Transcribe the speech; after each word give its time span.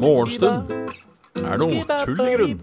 Morgenstund 0.00 0.72
er 1.38 1.60
noe 1.60 1.84
tull 2.02 2.22
i 2.24 2.32
grunn. 2.34 2.56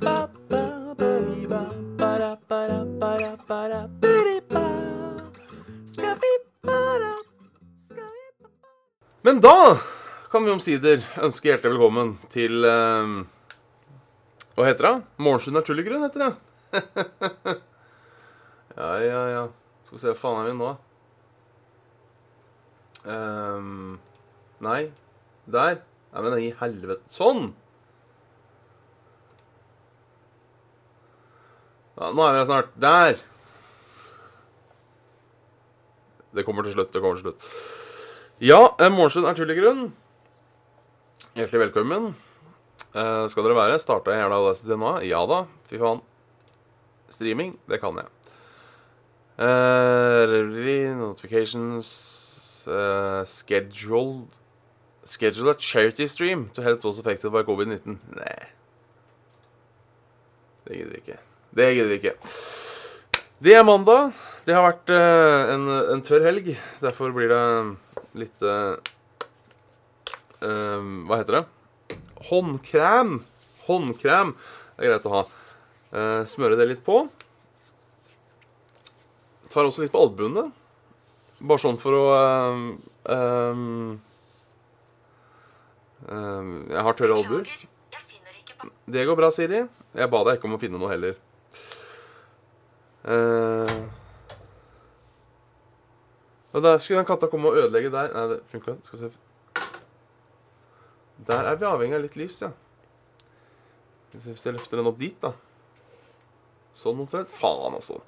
Men 9.24 9.40
da 9.44 9.78
kan 10.32 10.44
vi 10.44 10.52
omsider 10.52 11.06
ønske 11.24 11.48
hjertelig 11.48 11.78
velkommen 11.78 12.18
til 12.34 12.68
eh, 12.68 13.14
Hva 14.58 14.68
heter 14.68 14.90
det? 14.90 14.96
Morgenstund 15.24 15.62
er 15.62 15.70
tull 15.70 15.80
i 15.80 15.88
grunn, 15.88 16.04
heter 16.04 16.26
det. 16.26 16.34
ja, 18.82 18.92
ja, 19.06 19.24
ja. 19.38 19.48
Skal 19.86 19.96
vi 19.96 20.04
se, 20.04 20.12
hva 20.12 20.20
faen 20.20 20.42
er 20.44 20.52
vi 20.52 20.58
nå? 20.60 20.74
Ehm, 23.08 24.00
nei. 24.60 24.92
Der. 25.48 25.80
Nei, 26.12 26.24
men 26.26 26.36
i 26.42 26.52
helvete. 26.60 27.08
Sånn! 27.12 27.54
Ja, 31.98 32.12
nå 32.12 32.26
er 32.26 32.36
vi 32.36 32.42
her 32.42 32.50
snart. 32.50 32.76
Der! 32.78 33.22
Det 36.36 36.44
kommer 36.46 36.68
til 36.68 36.76
slutt. 36.76 36.92
Det 36.94 37.02
kommer 37.02 37.18
til 37.18 37.30
slutt. 37.30 37.48
Ja, 38.44 38.60
eh, 38.78 38.92
Morgenstund 38.94 39.26
er 39.26 39.40
tull 39.40 39.56
i 39.56 39.58
grunn. 39.58 39.88
Hjertelig 41.34 41.68
velkommen. 41.68 42.12
Eh, 42.94 43.24
skal 43.32 43.48
dere 43.48 43.58
være? 43.58 43.80
Starta 43.82 44.14
jeg 44.14 44.22
hele 44.22 44.38
Audacity 44.38 44.78
nå? 44.78 44.94
Ja 45.08 45.24
da. 45.30 45.46
Fy 45.70 45.80
faen. 45.82 46.04
Streaming, 47.10 47.56
det 47.72 47.80
kan 47.82 47.98
jeg. 47.98 48.12
Eh, 49.40 50.94
notifications 50.98 52.27
eh, 52.68 53.24
Scheduled 53.26 54.42
Schedule 55.08 55.52
a 55.52 55.56
charity 55.56 56.06
stream 56.08 56.50
to 56.54 56.62
help 56.62 56.82
those 56.82 57.00
affected 57.00 57.32
by 57.32 57.44
covid-19. 57.48 57.96
Nei. 58.16 58.48
Det 60.68 60.76
gidder 60.76 60.92
vi 60.92 60.98
ikke. 60.98 61.18
Det 61.56 61.68
gidder 61.76 61.88
vi 61.88 62.00
ikke. 62.02 62.14
Det 63.40 63.56
er 63.56 63.64
mandag. 63.64 64.12
Det 64.44 64.56
har 64.56 64.66
vært 64.66 64.92
uh, 64.92 65.54
en, 65.54 65.64
en 65.94 66.04
tørr 66.04 66.28
helg. 66.28 66.52
Derfor 66.84 67.16
blir 67.16 67.32
det 67.32 67.42
litt 68.20 68.44
uh, 68.44 68.76
um, 70.44 71.06
Hva 71.08 71.22
heter 71.22 71.40
det? 71.40 71.98
Håndkrem. 72.28 73.22
Håndkrem 73.68 74.36
det 74.78 74.86
er 74.86 74.92
greit 74.92 75.08
å 75.10 75.16
ha. 75.16 75.24
Uh, 75.90 76.22
smøre 76.30 76.60
det 76.60 76.68
litt 76.70 76.84
på. 76.86 77.06
Tar 79.50 79.66
også 79.66 79.86
litt 79.86 79.96
på 79.96 80.04
albuene. 80.04 80.50
Bare 81.38 81.62
sånn 81.62 81.78
for 81.78 81.94
å 81.94 82.04
eh, 82.18 82.56
um, 83.14 84.00
um, 86.10 86.54
Jeg 86.72 86.86
har 86.88 86.98
tørre 86.98 87.20
albuer. 87.20 87.52
Det 88.90 89.06
går 89.06 89.20
bra, 89.20 89.30
Siri. 89.34 89.62
Jeg 89.98 90.10
ba 90.10 90.24
deg 90.26 90.40
ikke 90.40 90.50
om 90.50 90.58
å 90.58 90.62
finne 90.62 90.82
noe 90.82 90.90
heller. 90.90 91.20
Uh, 93.08 93.86
der 96.58 96.82
skulle 96.82 97.04
den 97.04 97.08
katta 97.08 97.30
komme 97.30 97.52
og 97.52 97.62
ødelegge 97.62 97.94
der. 97.94 98.10
Nei, 98.16 98.26
det 98.34 98.40
funka. 98.50 98.80
Skal 98.84 98.98
vi 98.98 99.06
se. 99.06 99.12
Der 101.28 101.52
er 101.52 101.60
vi 101.60 101.70
avhengig 101.70 101.98
av 101.98 102.06
litt 102.06 102.18
lys, 102.18 102.42
ja. 102.42 102.50
Hvis 104.14 104.46
jeg 104.46 104.56
løfter 104.56 104.80
den 104.80 104.90
opp 104.90 104.98
dit, 104.98 105.18
da. 105.22 105.36
Sånn 106.78 107.02
omtrent. 107.04 107.30
Faen, 107.34 107.78
altså. 107.78 108.02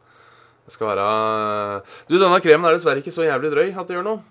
Det 0.69 0.75
skal 0.77 0.91
være 0.91 1.81
Du, 2.05 2.19
denne 2.19 2.37
kremen 2.45 2.67
er 2.69 2.75
dessverre 2.77 3.01
ikke 3.01 3.13
så 3.13 3.25
jævlig 3.25 3.49
drøy 3.49 3.71
at 3.73 3.89
det 3.89 3.95
gjør 3.97 4.05
noe. 4.05 4.21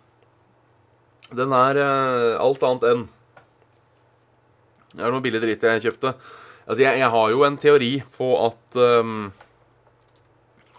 Den 1.34 1.50
er 1.53 1.81
eh, 1.82 2.34
alt 2.38 2.62
annet 2.62 2.87
enn 2.88 3.03
Det 4.94 5.03
er 5.03 5.12
noe 5.12 5.25
billig 5.25 5.43
dritt 5.43 5.66
jeg 5.66 5.82
kjøpte. 5.88 6.15
Altså, 6.69 6.78
jeg, 6.84 7.00
jeg 7.03 7.10
har 7.16 7.34
jo 7.34 7.43
en 7.43 7.59
teori 7.59 7.91
på 8.15 8.31
at 8.44 8.78
um, 9.03 9.28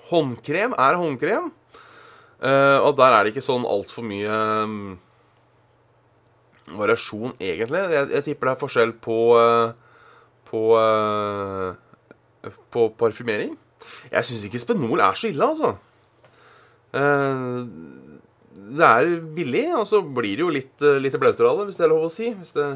håndkrem 0.09 0.74
er 0.80 0.98
håndkrem. 1.02 1.52
Uh, 2.40 2.80
og 2.88 2.96
der 2.98 3.14
er 3.14 3.25
det 3.25 3.34
ikke 3.34 3.44
sånn 3.46 3.68
altfor 3.68 4.06
mye 4.08 4.42
um, 4.64 4.98
variasjon, 6.80 7.36
egentlig. 7.36 7.84
Jeg, 7.94 8.12
jeg 8.16 8.28
tipper 8.30 8.50
det 8.50 8.56
er 8.56 8.62
forskjell 8.64 8.96
på 9.03 9.22
uh, 9.36 9.74
på 10.50 10.64
uh, 10.78 12.53
på 12.74 12.90
parfymering. 12.98 13.58
Jeg 14.09 14.25
syns 14.25 14.45
ikke 14.47 14.62
Spenol 14.62 15.01
er 15.03 15.13
så 15.17 15.28
ille, 15.29 15.45
altså. 15.45 15.75
Eh, 16.94 17.66
det 18.69 18.85
er 18.85 19.22
billig, 19.35 19.75
og 19.78 19.88
så 19.88 20.01
blir 20.01 20.35
det 20.38 20.44
jo 20.44 20.50
litt, 20.53 20.81
eh, 20.81 21.01
litt 21.01 21.19
blautere 21.19 21.50
av 21.50 21.57
det, 21.59 21.66
hvis 21.69 21.78
det 21.79 21.85
er 21.85 21.94
lov 21.94 22.03
å 22.07 22.09
si. 22.13 22.34
Hvis 22.34 22.53
det 22.57 22.68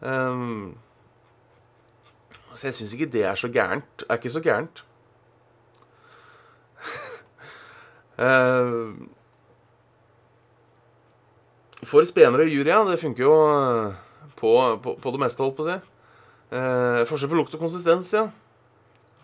um, 0.00 0.74
så 2.56 2.62
jeg 2.68 2.74
syns 2.78 2.92
ikke 2.96 3.12
det 3.12 3.24
er 3.28 3.36
så 3.36 3.48
gærent. 3.52 4.04
Er 4.08 4.14
ikke 4.16 4.32
så 4.32 4.44
gærent. 4.44 4.76
For 11.86 12.00
spenere 12.08 12.48
jury, 12.48 12.70
ja. 12.72 12.80
Det 12.88 13.02
funker 13.02 13.22
jo 13.22 13.34
på, 14.40 14.50
på, 14.82 14.90
på 15.02 15.08
det 15.12 15.20
meste, 15.20 15.42
holdt 15.44 15.58
på 15.58 15.64
å 15.66 15.68
si. 15.68 15.76
Forskjell 17.10 17.28
på 17.28 17.40
lukt 17.42 17.56
og 17.58 17.62
konsistens, 17.66 18.08
ja. 18.16 18.24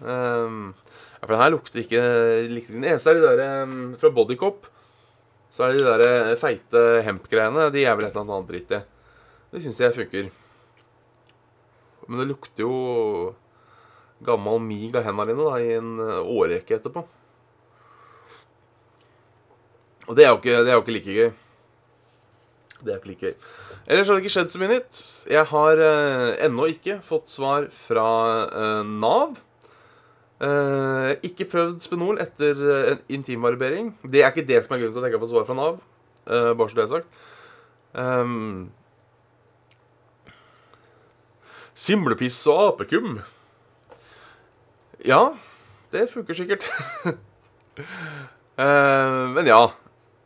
Ehm, 0.03 0.75
ja, 1.21 1.25
for 1.25 1.35
den 1.35 1.43
her 1.43 1.53
lukter 1.55 1.83
ikke 1.83 2.03
like 2.51 2.73
Den 2.73 2.85
eneste 2.85 3.13
er 3.13 3.21
de 3.21 3.27
der 3.27 3.63
um, 3.63 3.95
fra 4.01 4.11
Bodycop. 4.11 4.67
Så 5.53 5.65
er 5.65 5.73
det 5.73 5.83
de 5.83 5.91
der 5.91 6.07
eh, 6.33 6.39
feite 6.41 7.03
hemp-greiene. 7.07 7.69
De 7.75 7.85
er 7.85 7.95
vel 7.99 8.09
et 8.09 8.15
eller 8.17 8.25
annet 8.25 8.49
dritt 8.49 8.73
i. 8.73 8.81
Det 9.53 9.61
syns 9.63 9.81
jeg 9.83 9.97
funker. 9.97 10.31
Men 12.09 12.23
det 12.23 12.31
lukter 12.31 12.65
jo 12.65 13.35
gammel 14.25 14.63
mig 14.65 14.89
av 14.97 15.05
hendene 15.07 15.35
dine 15.35 15.45
da, 15.45 15.59
i 15.61 15.75
en 15.77 15.93
eh, 16.01 16.33
årrekke 16.39 16.79
etterpå. 16.79 17.05
Og 20.09 20.19
det 20.19 20.27
er 20.27 20.35
ikke, 20.35 20.63
det 20.65 20.73
er 20.73 20.77
jo 20.77 20.83
ikke 20.83 20.97
like 20.97 21.17
gøy. 21.19 21.31
Det 22.83 22.91
er 22.91 22.99
ikke 22.99 23.13
like 23.13 23.29
gøy. 23.29 23.51
Ellers 23.87 24.09
har 24.09 24.17
det 24.19 24.25
ikke 24.25 24.35
skjedd 24.35 24.53
så 24.55 24.61
mye 24.63 24.73
nytt. 24.73 25.01
Jeg 25.31 25.49
har 25.53 25.85
eh, 25.87 26.29
ennå 26.47 26.69
ikke 26.73 26.99
fått 27.07 27.31
svar 27.31 27.69
fra 27.85 28.09
eh, 28.49 28.83
Nav. 28.89 29.39
Eh, 30.43 31.11
ikke 31.29 31.47
prøvd 31.53 31.83
Spenol 31.85 32.19
etter 32.23 32.59
eh, 32.59 32.87
en 32.93 33.03
intimbarbering. 33.19 33.93
Det 34.03 34.25
er 34.25 34.33
ikke 34.33 34.47
det 34.49 34.65
som 34.65 34.75
er 34.75 34.83
grunnen 34.83 34.97
til 34.97 35.03
at 35.03 35.07
jeg 35.07 35.13
ikke 35.13 35.21
har 35.21 35.27
fått 35.27 35.35
svar 35.35 35.47
fra 35.47 35.59
Nav. 35.59 35.77
Uh, 36.23 36.53
bare 36.55 36.71
så 36.71 36.79
det 36.79 36.83
er 36.83 36.91
sagt. 36.91 37.21
Um, 37.99 38.71
Simlepiss 41.75 42.41
og 42.51 42.73
apekum. 42.73 43.21
Ja, 45.07 45.33
det 45.95 46.11
funker 46.11 46.35
sikkert. 46.39 46.67
uh, 47.07 47.15
men 49.37 49.47
ja. 49.47 49.63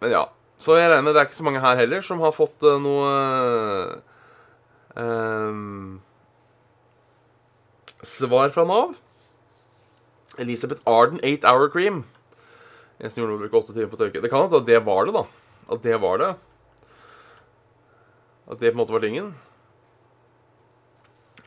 Men 0.00 0.10
ja. 0.12 0.24
Så 0.56 0.76
jeg 0.76 0.88
regner 0.88 1.04
med 1.04 1.12
det 1.12 1.20
er 1.20 1.28
ikke 1.28 1.36
så 1.36 1.44
mange 1.44 1.60
her 1.60 1.76
heller 1.76 2.04
som 2.04 2.20
har 2.24 2.32
fått 2.32 2.64
uh, 2.64 2.78
noe 2.80 3.08
eh, 4.96 5.52
Svar 8.06 8.52
fra 8.54 8.64
Nav. 8.64 8.96
Elisabeth 10.42 10.82
Arden 10.88 11.20
8 11.24 11.46
Hour 11.48 11.70
Cream. 11.72 12.02
En 13.00 13.10
som 13.12 13.22
gjorde 13.22 13.36
å 13.36 13.42
bruke 13.44 13.58
åtte 13.60 13.74
timer 13.76 13.90
på 13.92 13.98
tørke. 14.00 14.22
Det 14.24 14.30
kan 14.32 14.46
hende 14.46 14.60
at 14.62 14.68
det 14.68 14.80
var 14.86 15.04
det, 15.08 15.14
da. 15.16 15.24
At 15.74 15.82
det 15.84 15.96
var 16.00 16.20
det. 16.22 16.30
At 18.46 18.60
det 18.62 18.70
på 18.70 18.76
en 18.76 18.80
måte 18.84 18.94
var 18.94 19.02
tingen. 19.04 19.32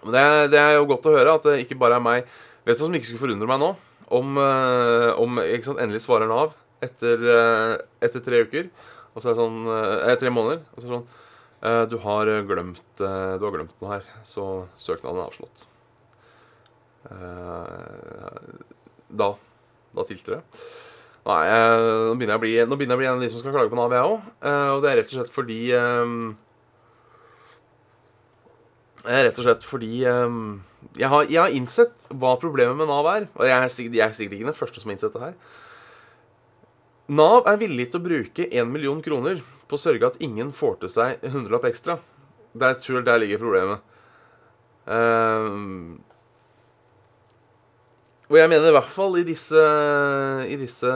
Men 0.04 0.14
det, 0.16 0.22
er- 0.24 0.50
det 0.54 0.60
er 0.62 0.74
jo 0.78 0.88
godt 0.90 1.08
å 1.10 1.16
høre 1.16 1.34
at 1.40 1.48
det 1.48 1.58
ikke 1.66 1.78
bare 1.80 1.98
er 2.00 2.04
meg. 2.06 2.28
Vet 2.66 2.78
du 2.78 2.84
hva 2.84 2.88
som 2.90 2.98
ikke 3.00 3.10
skulle 3.10 3.24
forundre 3.26 3.50
meg 3.50 3.62
nå? 3.64 3.72
Om, 4.20 4.38
eh, 4.42 5.10
om 5.22 5.38
sant, 5.66 5.80
endelig 5.84 6.02
svarer 6.06 6.30
Nav 6.30 6.54
etter, 6.86 7.22
eh, 7.34 7.74
etter 8.08 8.24
tre 8.26 8.44
uker. 8.46 8.70
Og 9.14 9.22
så 9.22 9.30
er 9.32 9.36
det 9.36 9.42
sånn 9.44 9.60
eh, 9.74 10.16
Tre 10.22 10.32
måneder. 10.34 10.62
Og 10.74 10.80
så 10.82 10.86
er 10.86 10.90
det 10.90 10.96
sånn 10.96 11.10
eh, 11.70 11.84
du, 11.92 11.98
har 12.06 12.32
glemt, 12.50 12.84
eh, 13.04 13.34
du 13.42 13.46
har 13.46 13.56
glemt 13.58 13.76
noe 13.84 13.92
her, 13.98 14.08
så 14.28 14.46
søknaden 14.80 15.20
er 15.20 15.28
avslått. 15.30 15.66
Eh, 17.10 18.64
da 19.10 19.34
Da 19.96 20.06
tilter 20.06 20.38
det. 20.38 20.42
Nei, 21.26 21.40
eh, 21.50 22.10
nå 22.10 22.14
begynner 22.18 22.36
jeg 22.36 22.40
å 22.40 22.44
bli 22.44 22.54
Nå 22.70 22.78
jeg 22.78 22.94
å 22.94 23.00
bli 23.00 23.08
en 23.10 23.18
av 23.18 23.24
de 23.24 23.30
som 23.32 23.42
skal 23.42 23.56
klage 23.56 23.72
på 23.72 23.80
Nav, 23.80 23.92
jeg 23.94 24.06
òg. 24.06 24.28
og 24.76 24.84
det 24.84 24.92
er 24.92 25.02
rett 25.02 25.10
og 25.10 25.18
slett 25.18 25.34
fordi 25.34 25.62
eh, 25.74 26.06
rett 29.10 29.40
og 29.40 29.46
slett 29.48 29.66
fordi 29.66 30.04
jeg, 30.04 31.08
har, 31.10 31.26
jeg 31.26 31.40
har 31.40 31.56
innsett 31.56 32.08
hva 32.14 32.36
problemet 32.42 32.78
med 32.78 32.90
Nav 32.90 33.08
er. 33.10 33.28
Og 33.36 33.48
jeg 33.48 33.58
er, 33.58 33.74
sikkert, 33.74 33.98
jeg 33.98 34.06
er 34.06 34.16
sikkert 34.18 34.38
ikke 34.38 34.52
den 34.52 34.62
første 34.62 34.82
som 34.82 34.92
har 34.92 34.98
innsett 34.98 35.16
det 35.16 35.26
her. 35.26 35.36
Nav 37.10 37.48
er 37.50 37.58
villig 37.58 37.90
til 37.90 38.00
å 38.00 38.06
bruke 38.06 38.46
1 38.46 38.70
million 38.70 39.02
kroner 39.02 39.42
på 39.70 39.78
å 39.78 39.82
sørge 39.82 40.12
at 40.12 40.20
ingen 40.22 40.52
får 40.54 40.80
til 40.84 40.92
seg 40.94 41.24
en 41.26 41.34
hundrelapp 41.34 41.66
ekstra. 41.70 41.98
Der 42.58 42.78
tror 42.78 43.00
jeg 43.00 43.08
der 43.08 43.22
ligger 43.22 43.42
problemet. 43.42 43.86
Ehm, 44.90 46.00
og 48.30 48.38
jeg 48.38 48.50
mener 48.52 48.70
i 48.70 48.76
hvert 48.76 48.92
fall 48.94 49.18
i 49.20 49.26
disse 49.28 49.62
I 50.50 50.58
disse 50.60 50.92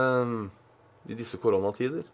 i 1.04 1.12
disse 1.12 1.36
koronatider, 1.36 2.04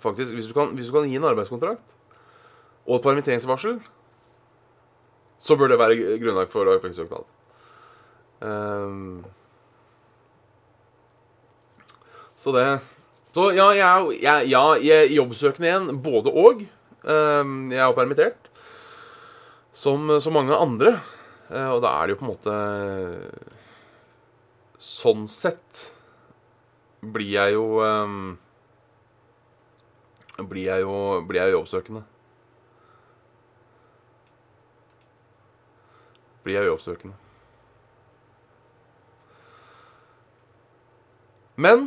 Faktisk, 0.00 0.32
hvis 0.34 0.48
du, 0.48 0.54
kan, 0.56 0.72
hvis 0.76 0.88
du 0.88 0.92
kan 0.92 1.06
gi 1.08 1.16
en 1.16 1.26
arbeidskontrakt 1.28 1.94
og 2.84 2.98
et 2.98 3.04
permitteringsvarsel, 3.04 3.78
så 5.40 5.56
bør 5.56 5.70
det 5.72 5.78
være 5.80 6.18
grunnlag 6.20 6.50
for 6.52 6.68
arbeidssøknad. 6.68 7.24
Um, 8.44 9.24
så 12.36 12.52
det 12.52 12.66
Så 13.34 13.50
ja, 13.56 13.70
jeg, 13.72 14.18
jeg, 14.22 14.48
ja, 14.50 14.64
er 14.76 15.14
jobbsøkende 15.14 15.68
igjen, 15.68 16.02
både 16.02 16.32
og. 16.32 16.66
Um, 17.04 17.72
jeg 17.72 17.80
er 17.80 17.88
jo 17.88 17.96
permittert, 17.96 18.50
som 19.74 20.06
så 20.22 20.32
mange 20.32 20.56
andre. 20.56 20.96
Uh, 21.50 21.74
og 21.74 21.82
da 21.84 21.90
er 21.98 22.06
det 22.06 22.14
jo 22.14 22.20
på 22.22 22.24
en 22.24 22.32
måte 22.32 22.54
Sånn 24.80 25.26
sett 25.30 25.82
blir 27.04 27.34
jeg 27.34 27.52
jo 27.54 27.66
um, 27.84 28.38
Blir 30.40 30.70
jeg 30.70 30.84
jo 30.86 30.94
Blir 31.28 31.42
jeg 31.44 31.52
jobbsøkende. 31.54 32.02
Blir 36.44 36.58
jeg 36.58 36.68
jobbsøkende. 36.68 37.20
Men 41.56 41.86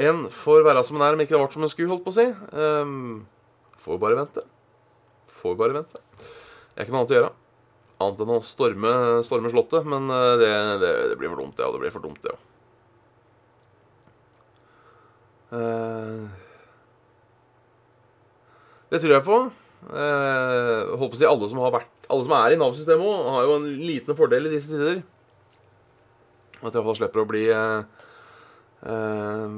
en 0.00 0.24
får 0.32 0.64
være 0.66 0.82
som 0.86 0.96
en 0.96 1.04
er, 1.04 1.14
om 1.14 1.22
ikke 1.22 1.36
det 1.36 1.42
ble 1.42 1.54
som 1.54 1.66
en 1.66 1.70
skulle, 1.70 1.92
holdt 1.92 2.06
på 2.06 2.10
å 2.10 2.16
si. 2.16 2.26
Um, 2.56 3.26
får 3.78 4.00
bare 4.02 4.18
vente. 4.18 4.42
Får 5.40 5.58
bare 5.60 5.76
vente. 5.76 6.02
Det 6.80 6.86
er 6.86 6.88
ikke 6.88 6.94
noe 6.94 7.02
annet 7.02 7.10
å 7.12 7.16
gjøre. 7.18 7.32
Annet 8.00 8.20
enn 8.24 8.30
å 8.32 8.36
storme, 8.40 8.90
storme 9.26 9.50
Slottet. 9.52 9.84
Men 9.84 10.06
eh, 10.08 10.36
det, 10.40 10.46
det, 10.80 10.92
det, 11.10 11.16
blir 11.20 11.28
for 11.28 11.42
dumt, 11.42 11.52
det 11.58 11.66
òg. 11.66 11.74
Det 11.74 11.82
blir 11.82 11.92
for 11.92 12.06
dumt, 12.06 12.22
det 12.24 12.32
òg. 12.32 12.46
Uh, 15.50 16.24
det 18.88 19.02
tror 19.04 19.12
jeg 19.12 19.26
på. 19.28 19.42
Uh, 19.90 20.96
holdt 20.96 21.12
på 21.12 21.18
å 21.18 21.20
si 21.20 21.28
alle 21.28 21.48
som 21.50 21.60
vært 21.60 22.08
Alle 22.12 22.24
som 22.24 22.34
er 22.38 22.56
i 22.56 22.58
Nav-systemet 22.64 23.12
òg, 23.12 23.30
har 23.36 23.44
jo 23.50 23.60
en 23.60 23.68
liten 23.84 24.16
fordel 24.16 24.48
i 24.48 24.56
disse 24.56 24.72
tider. 24.72 25.04
At 26.62 26.72
de 26.72 26.80
iallfall 26.80 26.96
slipper 27.02 27.26
å 27.26 27.28
bli 27.28 27.44
uh, 27.52 27.84
uh, 28.88 29.54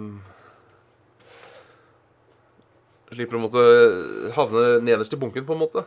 Slipper 3.15 3.39
å 3.39 3.47
måtte 3.47 3.67
havne 4.35 4.81
nederst 4.83 5.15
i 5.15 5.23
bunken, 5.23 5.47
på 5.47 5.55
en 5.55 5.67
måte. 5.69 5.87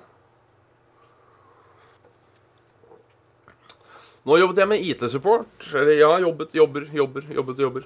Nå 4.25 4.39
jobbet 4.42 4.57
jeg 4.57 4.69
med 4.72 4.81
IT-support. 4.81 5.68
Eller 5.77 6.00
ja, 6.00 6.10
jobbet, 6.24 6.56
jobber, 6.57 6.88
jobber, 6.94 7.27
jobbet 7.36 7.62
jobber. 7.62 7.86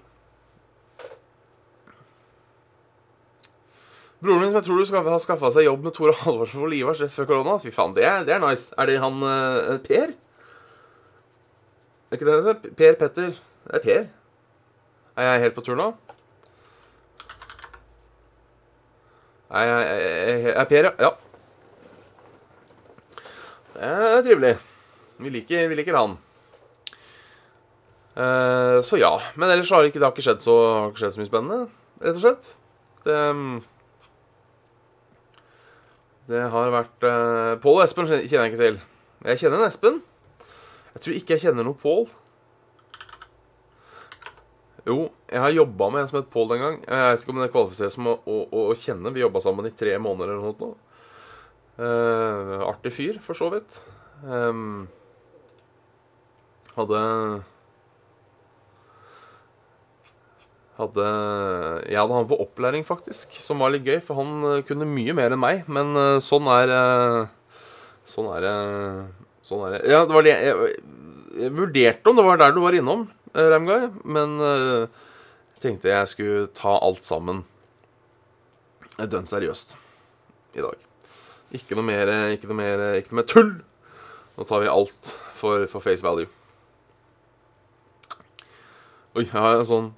Broren 4.19 4.41
min 4.41 4.49
som 4.51 4.57
jeg 4.59 4.65
tror 4.67 4.79
du 4.79 4.87
skal 4.87 5.05
ha 5.07 5.17
skaffa 5.23 5.49
seg 5.55 5.63
jobb 5.63 5.85
med 5.87 5.95
Tore 5.95 6.11
Halvorsen 6.25 6.59
for 6.59 6.71
Livars 6.71 6.99
rett 7.03 7.13
før 7.15 7.27
korona. 7.29 7.55
Fy 7.63 7.71
faen, 7.71 7.95
det 7.95 8.03
er, 8.07 8.25
det 8.27 8.35
er 8.35 8.43
nice. 8.43 8.71
Er 8.75 8.89
det 8.89 8.97
han 8.99 9.19
uh, 9.23 9.77
Per? 9.85 10.11
Er 12.09 12.17
ikke 12.17 12.27
det 12.27 12.37
det? 12.47 12.73
Per 12.75 12.97
Petter. 12.99 13.35
Det 13.67 13.79
er 13.79 13.85
Per. 13.85 14.07
Er 15.19 15.29
jeg 15.29 15.43
helt 15.45 15.55
på 15.55 15.63
tur 15.63 15.79
nå? 15.79 15.89
Er, 19.49 19.65
jeg, 19.71 20.55
er 20.55 20.67
Per, 20.71 20.91
ja. 20.99 21.13
Det 23.75 23.93
er 23.99 24.25
trivelig. 24.27 24.57
Vi 25.19 25.31
liker, 25.31 25.67
vi 25.71 25.79
liker 25.79 25.95
han. 25.95 26.19
Uh, 28.19 28.79
så 28.83 28.99
ja. 28.99 29.13
Men 29.39 29.53
ellers 29.53 29.71
har 29.71 29.87
ikke, 29.87 30.01
det 30.01 30.07
har 30.07 30.15
ikke 30.15 30.25
skjedd 30.27 30.43
så, 30.43 30.55
har 30.75 30.89
ikke 30.91 31.05
skjedd 31.05 31.15
så 31.15 31.21
mye 31.21 31.31
spennende, 31.31 31.59
rett 32.03 32.17
og 32.19 32.23
slett. 32.25 32.49
Det 33.05 33.19
um, 33.31 33.59
det 36.29 36.43
har 36.53 36.69
vært 36.69 37.05
uh, 37.09 37.57
Pål 37.61 37.79
og 37.79 37.83
Espen 37.87 38.05
kjenner 38.05 38.45
jeg 38.45 38.51
ikke 38.51 38.61
til. 38.61 38.75
Jeg 39.25 39.41
kjenner 39.41 39.63
en 39.63 39.69
Espen. 39.69 39.95
Jeg 40.93 41.01
tror 41.03 41.15
ikke 41.17 41.35
jeg 41.35 41.43
kjenner 41.47 41.65
noen 41.65 41.79
Pål. 41.79 42.03
Jo, 44.85 44.99
jeg 45.29 45.41
har 45.41 45.55
jobba 45.55 45.87
med 45.89 46.03
en 46.03 46.11
som 46.11 46.19
het 46.19 46.29
Pål 46.33 46.53
den 46.53 46.61
gang. 46.61 46.77
Jeg 46.85 47.07
vet 47.07 47.25
ikke 47.25 47.33
om 47.33 47.41
det 47.41 47.49
kvalifiseres 47.55 47.97
som 47.97 48.11
å, 48.11 48.13
å, 48.29 48.37
å, 48.61 48.77
kjenne. 48.77 49.13
Vi 49.15 49.23
jobba 49.23 49.41
sammen 49.41 49.69
i 49.69 49.73
tre 49.73 49.97
måneder 50.01 50.35
eller 50.35 50.53
noe. 50.53 50.77
Uh, 51.79 52.55
artig 52.67 52.93
fyr, 52.93 53.17
for 53.23 53.37
så 53.39 53.49
vidt. 53.53 53.81
Um, 54.21 54.85
hadde 56.75 57.01
hadde, 60.79 61.07
jeg 61.91 61.99
hadde 61.99 62.15
han 62.15 62.29
på 62.29 62.39
opplæring, 62.39 62.85
faktisk, 62.87 63.35
som 63.43 63.59
var 63.63 63.73
litt 63.73 63.87
gøy. 63.87 63.99
For 64.05 64.19
han 64.19 64.45
uh, 64.45 64.61
kunne 64.67 64.87
mye 64.89 65.15
mer 65.17 65.35
enn 65.35 65.41
meg. 65.41 65.67
Men 65.71 65.91
uh, 65.97 66.17
sånn 66.23 66.49
er 66.55 66.73
uh, 66.73 67.35
Sånn 68.09 68.25
er 68.33 68.41
det. 68.41 68.51
Sånn 69.45 69.61
er 69.67 69.75
det. 69.75 69.79
Ja, 69.91 69.99
det 70.07 70.15
var 70.15 70.25
det 70.25 70.31
jeg, 70.33 70.69
jeg, 71.37 71.51
vurderte 71.53 72.09
om 72.09 72.17
det 72.17 72.23
var 72.25 72.39
der 72.41 72.55
du 72.55 72.63
var 72.63 72.73
innom, 72.73 73.03
Ramguy. 73.37 73.91
Men 74.01 74.33
jeg 74.41 75.61
tenkte 75.61 75.91
jeg 75.91 76.09
skulle 76.09 76.47
ta 76.57 76.73
alt 76.79 77.05
sammen 77.05 77.43
dønn 78.97 79.29
seriøst 79.29 79.75
i 80.57 80.65
dag. 80.65 80.81
Ikke 81.53 81.77
noe 81.77 81.85
mer, 81.85 82.09
ikke 82.33 82.49
noe 82.49 82.57
mer, 82.57 82.83
ikke 82.97 83.13
noe 83.13 83.21
mer 83.21 83.29
tull! 83.29 83.53
Nå 84.39 84.49
tar 84.49 84.65
vi 84.65 84.73
alt 84.73 85.13
for, 85.37 85.69
for 85.69 85.85
face 85.85 86.01
value. 86.01 86.25
Oi, 89.13 89.27
jeg 89.27 89.37
har 89.37 89.59
en 89.59 89.69
sånn 89.69 89.93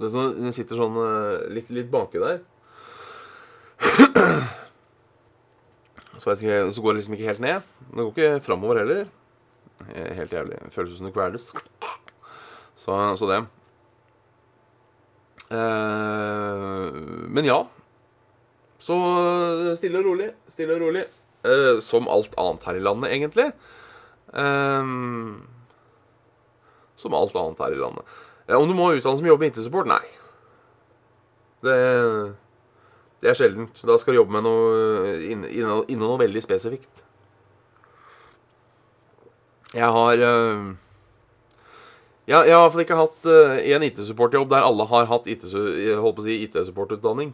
Den 0.00 0.54
sitter 0.54 0.78
sånn 0.78 0.96
litt, 1.54 1.68
litt 1.70 1.90
baki 1.92 2.22
der. 2.22 2.40
Så, 6.18 6.32
ikke, 6.34 6.70
så, 6.72 6.80
går 6.80 6.94
det 6.94 6.98
liksom 7.00 7.14
ikke 7.16 7.28
helt 7.28 7.42
ned. 7.42 7.66
Det 7.90 8.00
går 8.00 8.12
ikke 8.14 8.44
framover 8.46 8.80
heller. 8.80 9.04
Helt 10.18 10.32
jævlig. 10.32 10.58
Føles 10.72 10.96
som 10.98 11.08
det 11.08 11.14
kveles. 11.14 11.50
Så, 12.74 12.96
så 13.18 13.28
det. 13.28 13.40
Eh, 15.54 16.92
men 17.28 17.46
ja. 17.46 17.60
Så 18.82 18.96
stille 19.78 20.00
og 20.00 20.08
rolig. 20.10 20.30
Stille 20.52 20.76
og 20.76 20.84
rolig. 20.86 21.04
Eh, 21.44 21.80
som 21.84 22.08
alt 22.10 22.34
annet 22.40 22.68
her 22.68 22.78
i 22.78 22.84
landet, 22.84 23.12
egentlig. 23.12 23.48
Eh, 24.32 24.92
som 27.00 27.18
alt 27.18 27.36
annet 27.36 27.64
her 27.66 27.76
i 27.76 27.82
landet. 27.82 28.16
Om 28.46 28.68
du 28.68 28.74
må 28.76 28.92
utdanne 28.92 29.16
som 29.16 29.26
jobb 29.26 29.40
med 29.40 29.54
IT-support? 29.54 29.86
Nei. 29.88 30.04
Det, 31.64 31.76
det, 33.22 33.28
er 33.30 33.34
sjeldent. 33.38 33.80
Da 33.88 33.96
skal 34.00 34.12
du 34.12 34.18
jobbe 34.20 34.34
med 34.36 34.44
noe 34.44 35.14
innen, 35.16 35.48
inn, 35.48 36.00
noe 36.02 36.18
veldig 36.20 36.42
spesifikt. 36.44 37.00
Jeg 39.74 39.90
har 39.90 40.14
uh, 40.22 40.74
Jeg, 42.28 42.46
jeg 42.46 42.54
har 42.54 42.70
fall 42.70 42.84
ikke 42.84 43.00
hatt 43.00 43.24
uh, 43.26 43.56
en 43.74 43.86
IT-supportjobb 43.88 44.48
der 44.52 44.68
alle 44.68 44.84
har 44.92 45.04
hatt 45.08 45.26
IT-supportutdanning. 45.32 47.30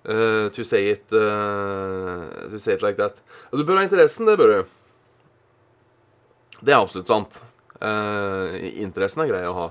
Uh, 0.00 0.48
to 0.48 0.64
say 0.64 0.88
it 0.90 1.08
To 1.12 2.58
say 2.58 2.74
it 2.74 2.82
like 2.82 2.98
that. 2.98 3.22
Du 3.52 3.64
bør 3.64 3.76
ha 3.78 3.82
interessen, 3.86 4.26
det 4.26 4.38
bør 4.40 4.52
du. 4.52 4.60
Det 6.60 6.72
er 6.74 6.80
absolutt 6.80 7.08
sant. 7.08 7.44
Uh, 7.80 8.58
interessen 8.82 9.24
er 9.24 9.30
grei 9.30 9.44
å 9.48 9.56
ha. 9.56 9.68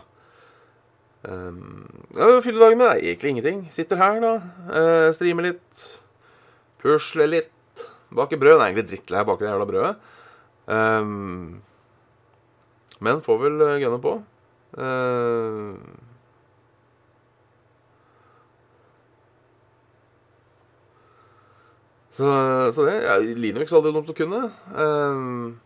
Um, 1.29 1.85
ja, 2.15 2.39
Fylle 2.41 2.61
dagen 2.63 2.79
med 2.79 2.89
er 2.89 3.03
egentlig 3.11 3.35
ingenting. 3.35 3.63
Sitter 3.69 3.99
her, 4.01 4.19
da. 4.23 4.33
Uh, 4.71 5.09
streamer 5.13 5.49
litt. 5.49 5.85
Pusler 6.81 7.29
litt. 7.29 7.85
Baker 8.15 8.39
brød. 8.41 8.57
Det 8.57 8.63
er 8.63 8.67
egentlig 8.71 8.89
drittlei 8.89 9.21
av 9.21 9.27
å 9.27 9.33
bake 9.33 9.45
det 9.45 9.51
jævla 9.51 9.69
brødet. 9.69 9.95
Um, 10.69 11.61
men 12.99 13.23
får 13.25 13.41
vel 13.43 13.65
gunne 13.83 14.01
på. 14.03 14.17
Uh, 14.79 15.75
så, 22.13 22.27
så, 22.73 22.85
det 22.85 22.99
ja, 23.05 23.17
Linux 23.19 23.71
er 23.71 23.79
aldri 23.79 23.95
dumt 23.95 24.13
å 24.13 24.17
kunne. 24.17 24.45
Um, 24.73 25.59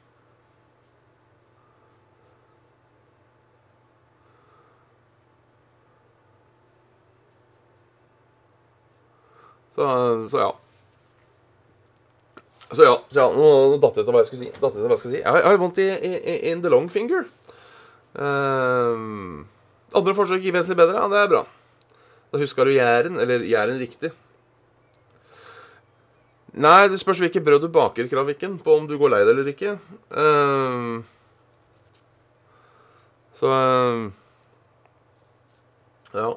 Så, 9.73 9.87
så 10.29 10.43
ja. 10.43 10.51
Så 12.73 12.85
ja, 12.85 12.93
så 13.09 13.19
ja, 13.19 13.25
nå, 13.29 13.47
nå 13.73 13.79
datt 13.81 13.99
jeg 13.99 14.05
til 14.05 14.15
hva 14.15 14.21
jeg 14.23 14.29
skulle 14.31 14.43
si. 14.43 14.49
Jeg 14.49 14.57
skulle 14.57 14.97
si. 14.97 15.19
Jeg 15.19 15.29
har, 15.29 15.41
jeg 15.43 15.51
har 15.51 15.61
vondt 15.61 15.81
i, 15.81 15.87
i, 15.89 16.37
in 16.51 16.63
the 16.63 16.71
long 16.73 16.89
finger. 16.89 17.27
Um, 18.13 19.43
andre 19.93 20.15
forsøk 20.17 20.41
gikk 20.41 20.55
vesentlig 20.57 20.79
bedre. 20.81 20.97
Ja, 21.01 21.09
det 21.11 21.21
er 21.21 21.31
bra. 21.35 21.43
Da 22.33 22.41
huska 22.41 22.65
du 22.65 22.73
Jæren, 22.73 23.19
eller 23.21 23.45
Jæren 23.45 23.77
riktig. 23.81 24.09
Nei, 26.53 26.87
det 26.89 26.99
spørs 27.01 27.21
hvilket 27.21 27.45
brød 27.45 27.65
du 27.65 27.69
baker, 27.73 28.09
Kravikken, 28.09 28.59
på 28.61 28.77
om 28.77 28.85
du 28.89 28.93
går 29.01 29.09
lei 29.09 29.23
deg 29.25 29.33
eller 29.33 29.49
ikke. 29.49 29.77
Um, 30.13 31.01
så 33.33 33.49
um, 33.49 34.11
Ja, 36.13 36.29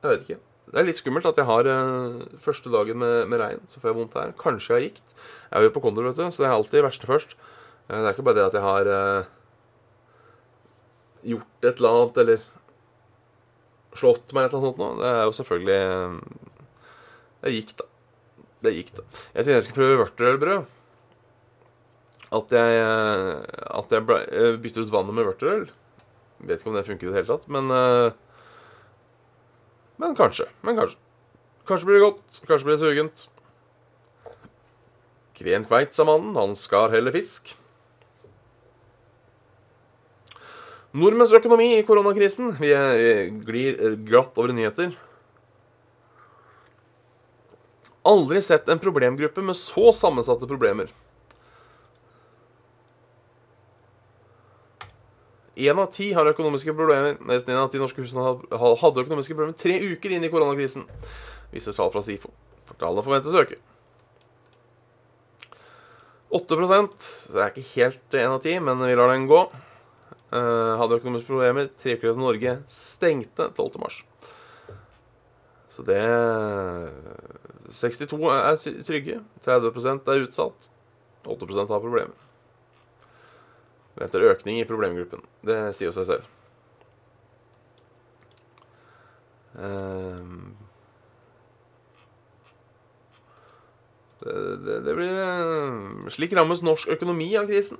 jeg 0.00 0.10
vet 0.10 0.24
ikke. 0.24 0.40
Det 0.74 0.80
er 0.80 0.88
litt 0.88 0.98
skummelt 0.98 1.26
at 1.28 1.36
jeg 1.38 1.46
har 1.46 1.68
eh, 1.70 2.22
første 2.42 2.70
dagen 2.72 2.98
med, 2.98 3.28
med 3.30 3.38
regn, 3.38 3.60
så 3.70 3.78
får 3.78 3.92
jeg 3.92 3.98
vondt 4.00 4.16
her. 4.18 4.32
Kanskje 4.40 4.72
jeg 4.72 4.74
har 4.74 4.86
gikt. 4.88 5.12
Jeg 5.46 5.60
er 5.60 5.68
jo 5.68 5.74
på 5.76 5.82
kondor, 5.84 6.08
vet 6.08 6.18
du, 6.18 6.24
så 6.34 6.42
det 6.42 6.48
er 6.48 6.54
alltid 6.56 6.82
verste 6.82 7.06
først. 7.06 7.36
Eh, 7.86 7.94
det 7.94 8.08
er 8.08 8.16
ikke 8.16 8.24
bare 8.26 8.40
det 8.40 8.46
at 8.48 8.56
jeg 8.58 8.64
har 8.64 8.90
eh, 8.90 9.28
gjort 11.30 11.68
et 11.70 11.78
eller 11.78 12.00
annet, 12.00 12.18
eller 12.24 12.42
slått 13.94 14.34
meg 14.34 14.48
eller 14.48 14.58
noe 14.58 14.66
sånt 14.66 14.82
nå. 14.82 14.90
Det 14.98 15.12
er 15.12 15.22
jo 15.22 15.36
selvfølgelig 15.38 15.78
eh, 15.84 16.18
Det 17.44 17.54
gikk, 17.54 17.72
da. 17.78 17.88
Det 18.66 18.74
gikk, 18.74 18.92
da. 18.98 19.06
Jeg 19.06 19.38
tenkte 19.38 19.56
jeg 19.60 19.68
skulle 19.68 19.78
prøve 19.78 20.02
vørterølbrød. 20.02 20.68
At 22.34 22.58
jeg, 22.58 22.82
eh, 22.82 23.64
at 23.78 23.94
jeg 23.94 24.20
eh, 24.26 24.60
bytter 24.66 24.88
ut 24.88 24.94
vannet 24.98 25.20
med 25.20 25.30
vørterøl. 25.30 25.66
Vet 26.42 26.58
ikke 26.58 26.74
om 26.74 26.82
det 26.82 26.86
funker 26.90 27.06
i 27.06 27.14
det 27.14 27.20
hele 27.22 27.30
tatt, 27.30 27.46
men 27.46 27.70
Men 29.96 30.16
kanskje. 30.18 30.48
Men 30.60 30.78
kanskje. 30.78 30.98
Kanskje 31.68 31.88
blir 31.88 32.00
det 32.00 32.06
godt. 32.08 32.40
Kanskje 32.48 32.66
blir 32.66 32.76
det 32.76 32.82
sugent. 32.82 33.28
Kven 35.34 35.66
kveit, 35.66 35.94
sa 35.94 36.06
mannen. 36.06 36.36
Han 36.36 36.56
skar 36.58 36.92
heller 36.94 37.14
fisk. 37.14 37.56
Nordmenns 40.94 41.32
økonomi 41.34 41.72
i 41.78 41.86
koronakrisen. 41.86 42.52
Vi 42.60 42.70
glir 43.46 43.80
eh, 43.80 43.96
glatt 44.06 44.36
over 44.38 44.54
nyheter. 44.54 44.92
Aldri 48.06 48.42
sett 48.44 48.68
en 48.68 48.78
problemgruppe 48.78 49.42
med 49.42 49.56
så 49.58 49.90
sammensatte 49.96 50.46
problemer. 50.46 50.92
Én 55.54 55.78
av 55.78 55.92
ti 55.94 56.08
har 56.16 56.26
økonomiske 56.26 56.74
problemer. 56.74 57.18
Nesten 57.28 57.54
én 57.54 57.60
av 57.60 57.68
ti 57.70 57.78
norske 57.78 58.02
husstander 58.02 58.42
hadde 58.58 59.04
økonomiske 59.04 59.36
problemer 59.36 59.58
tre 59.58 59.76
uker 59.92 60.16
inn 60.16 60.26
i 60.26 60.30
koronakrisen, 60.32 60.88
viser 61.54 61.76
tall 61.76 61.92
fra 61.94 62.02
SIFO. 62.02 62.32
Tallene 62.74 63.04
forventes 63.06 63.34
å 63.34 63.44
øke. 63.44 63.60
8% 66.34 67.06
det 67.30 67.42
er 67.44 67.52
ikke 67.52 67.68
helt 67.76 68.16
én 68.18 68.32
av 68.32 68.40
ti, 68.42 68.56
men 68.58 68.82
vi 68.82 68.96
lar 68.98 69.12
den 69.12 69.28
gå. 69.30 69.44
Uh, 70.34 70.74
hadde 70.80 70.98
økonomiske 70.98 71.30
problemer. 71.30 71.70
Tre 71.78 71.94
uker 71.94 72.10
etter 72.10 72.18
Norge 72.18 72.56
stengte 72.72 73.46
12. 73.54 73.78
mars. 73.78 74.00
Så 75.70 75.86
det 75.86 76.02
62 77.70 78.18
er 78.34 78.58
trygge. 78.86 79.22
30 79.46 80.10
er 80.10 80.26
utsatt. 80.26 80.68
8% 81.30 81.70
har 81.70 81.82
problemer. 81.82 82.23
Venter 83.94 84.26
økning 84.26 84.58
i 84.60 84.66
problemgruppen. 84.68 85.22
Det 85.46 85.58
sier 85.76 85.90
jo 85.90 85.94
seg 85.94 86.08
selv. 86.08 86.30
Ehm. 89.54 90.54
det, 94.24 94.34
det, 94.66 94.78
det 94.82 94.94
blir 94.98 95.20
eh, 95.22 96.08
Slik 96.10 96.34
rammes 96.34 96.64
norsk 96.66 96.90
økonomi 96.96 97.28
av 97.38 97.46
krisen. 97.50 97.78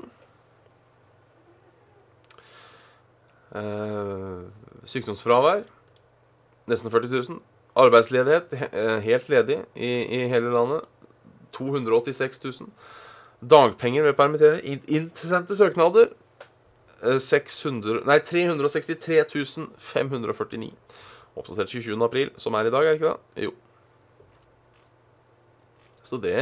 Eh, 3.54 4.44
sykdomsfravær 4.90 5.64
nesten 6.70 6.90
40 6.90 7.10
000. 7.30 7.42
Arbeidsledighet 7.74 8.54
eh, 8.70 8.98
helt 9.02 9.28
ledig 9.28 9.58
i, 9.74 9.90
i 10.18 10.20
hele 10.30 10.52
landet 10.54 10.86
286 11.54 12.44
000. 12.44 12.70
Dagpenger 13.50 14.06
ved 14.06 14.16
permittering. 14.18 14.82
Intensente 14.88 15.56
søknader 15.58 16.10
eh, 17.02 17.18
600, 17.20 18.02
nei, 18.08 18.18
363 18.24 19.24
549. 19.78 20.70
Oppdatert 21.34 21.72
27. 21.72 21.96
april, 22.06 22.30
som 22.38 22.54
er 22.54 22.68
i 22.68 22.72
dag, 22.74 22.86
er 22.86 22.94
det 22.94 23.00
ikke 23.00 23.12
det? 23.14 23.48
Jo. 23.48 23.54
Så 26.04 26.20
det 26.22 26.36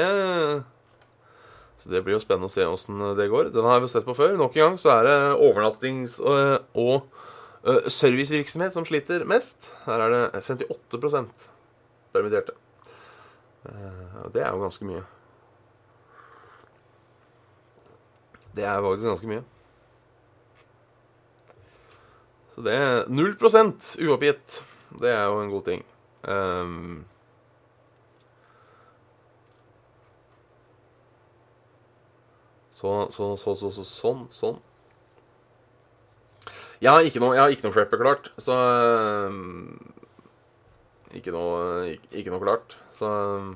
Så 1.79 1.91
det 1.91 2.03
blir 2.05 2.15
jo 2.15 2.23
spennende 2.23 2.47
å 2.47 2.53
se 2.53 2.63
åssen 2.69 3.01
det 3.19 3.29
går. 3.31 3.49
Den 3.55 3.65
har 3.67 3.81
vi 3.83 3.89
sett 3.91 4.05
på 4.07 4.15
før. 4.15 4.37
Nok 4.39 4.55
en 4.57 4.63
gang 4.69 4.77
så 4.79 4.93
er 5.01 5.09
det 5.09 5.17
overnattings- 5.43 6.21
og, 6.23 6.63
og 6.79 7.89
servicevirksomhet 7.91 8.75
som 8.77 8.85
sliter 8.87 9.25
mest. 9.27 9.73
Her 9.87 10.05
er 10.05 10.15
det 10.15 10.45
58 10.47 11.49
permitterte. 12.13 12.55
Eh, 13.67 14.31
Det 14.33 14.43
er 14.45 14.51
jo 14.53 14.63
ganske 14.63 14.87
mye. 14.87 15.03
Det 18.57 18.65
er 18.65 18.83
faktisk 18.85 19.09
ganske 19.09 19.31
mye. 19.31 19.45
Så 22.53 22.65
det 22.67 22.75
er 22.77 23.07
0% 23.09 23.95
uoppgitt. 24.05 24.59
Det 25.01 25.09
er 25.09 25.25
jo 25.25 25.41
en 25.41 25.51
god 25.51 25.65
ting. 25.65 25.85
Um, 26.29 27.05
så, 32.71 33.09
så, 33.11 33.37
så, 33.41 33.55
så, 33.57 33.73
så, 33.73 33.87
sånn, 33.89 34.27
sånn. 34.29 34.61
Jeg 36.83 36.91
har 36.91 37.07
ikke 37.07 37.23
noe, 37.23 37.37
jeg 37.37 37.45
har 37.45 37.53
ikke 37.55 37.69
noe 37.69 37.75
prepper 37.77 38.01
klart, 38.03 38.33
så 38.43 38.57
um, 39.31 39.77
Ikke 41.15 41.31
noe, 41.31 41.59
ikke, 41.95 42.09
ikke 42.19 42.33
noe 42.33 42.43
klart, 42.43 42.75
så 42.97 43.07
ehm, 43.07 43.51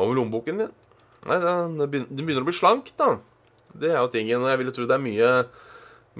Hva 0.00 0.08
med 0.08 0.16
lommeboken 0.16 0.62
din? 0.64 0.70
Nei, 1.28 1.36
det 1.36 1.88
begynner 1.92 2.40
å 2.40 2.48
bli 2.48 2.56
slank, 2.56 2.94
da. 2.96 3.18
Det 3.76 3.92
er 3.92 4.00
jo 4.00 4.08
tingen. 4.12 4.46
Jeg 4.48 4.60
ville 4.62 4.72
tro 4.72 4.86
det 4.88 4.96
er 4.96 5.04
mye 5.04 5.32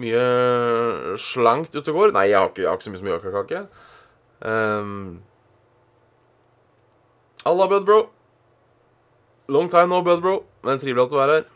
mye 0.00 1.16
slankt 1.20 1.74
ute 1.74 1.90
og 1.90 1.96
går. 1.96 2.12
Nei, 2.14 2.28
jeg 2.30 2.38
har 2.38 2.50
ikke, 2.52 2.62
jeg 2.62 2.70
har 2.70 2.78
ikke 2.78 2.86
så 2.86 2.92
mye 2.92 3.00
som 3.00 3.08
mjølkekake. 3.08 3.62
Um, 4.40 4.94
Alla, 7.48 7.66
bud, 7.68 7.86
bro. 7.88 8.00
Long 9.50 9.70
time 9.72 9.90
no, 9.90 10.02
bud, 10.06 10.20
bro. 10.22 10.36
Men 10.66 10.80
trivelig 10.80 11.08
at 11.08 11.14
du 11.14 11.18
er 11.20 11.34
her. 11.34 11.46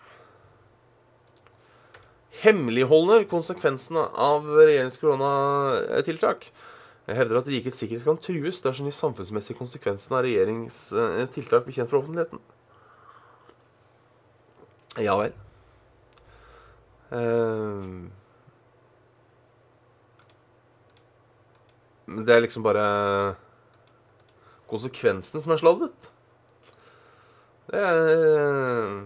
Hemmeligholder 2.44 3.26
konsekvensene 3.30 4.08
av 4.20 4.48
regjeringens 4.48 4.98
koronatiltak. 5.00 6.48
Jeg 7.04 7.18
hevder 7.18 7.36
at 7.42 7.48
rikets 7.52 7.82
sikkerhet 7.82 8.06
kan 8.08 8.20
trues 8.22 8.62
dersom 8.64 8.86
de 8.88 8.92
samfunnsmessige 8.96 9.58
konsekvensene 9.58 10.16
av 10.16 10.24
regjeringens 10.24 10.78
eh, 10.96 11.24
tiltak 11.34 11.66
blir 11.66 11.76
kjent 11.76 11.90
for 11.90 12.00
offentligheten. 12.00 12.40
Ja 15.04 15.16
vel. 15.18 15.34
Uh, 17.14 18.08
det 22.24 22.34
er 22.34 22.42
liksom 22.42 22.64
bare 22.64 22.86
konsekvensen 24.70 25.44
som 25.44 25.52
er 25.52 25.60
sladdet. 25.60 26.08
Det 27.68 27.80
er 27.80 29.04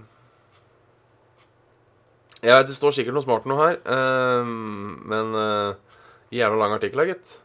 Jeg 2.38 2.54
vet 2.54 2.70
det 2.70 2.78
står 2.78 2.94
sikkert 2.94 3.16
noe 3.16 3.26
smart 3.26 3.46
noe 3.50 3.58
her, 3.58 3.76
men 5.10 5.34
eh, 5.34 6.00
jævla 6.38 6.60
lang 6.62 6.76
artikkel, 6.76 7.02
gitt. 7.10 7.40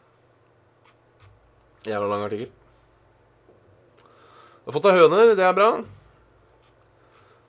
Jævla 1.84 2.08
lang 2.08 2.24
artikkel. 2.24 2.50
Du 4.64 4.70
har 4.70 4.76
fått 4.78 4.86
deg 4.88 4.96
høner, 4.96 5.34
det 5.36 5.44
er 5.44 5.56
bra. 5.56 5.70